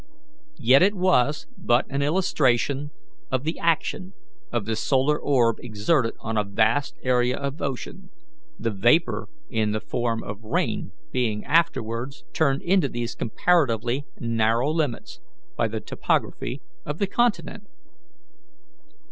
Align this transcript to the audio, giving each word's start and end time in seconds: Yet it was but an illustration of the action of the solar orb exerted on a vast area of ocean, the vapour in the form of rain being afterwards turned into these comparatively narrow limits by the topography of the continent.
Yet 0.57 0.81
it 0.81 0.95
was 0.95 1.45
but 1.55 1.85
an 1.89 2.01
illustration 2.01 2.89
of 3.31 3.43
the 3.43 3.59
action 3.59 4.13
of 4.51 4.65
the 4.65 4.75
solar 4.75 5.19
orb 5.21 5.57
exerted 5.59 6.15
on 6.19 6.37
a 6.37 6.43
vast 6.43 6.95
area 7.03 7.37
of 7.37 7.61
ocean, 7.61 8.09
the 8.57 8.71
vapour 8.71 9.29
in 9.47 9.73
the 9.73 9.79
form 9.79 10.23
of 10.23 10.41
rain 10.43 10.91
being 11.11 11.45
afterwards 11.45 12.23
turned 12.33 12.63
into 12.63 12.89
these 12.89 13.13
comparatively 13.13 14.07
narrow 14.19 14.71
limits 14.71 15.19
by 15.55 15.67
the 15.67 15.79
topography 15.79 16.61
of 16.83 16.97
the 16.97 17.05
continent. 17.05 17.67